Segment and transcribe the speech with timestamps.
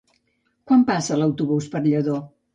[0.71, 2.19] Quan passa l'autobús per Lladó?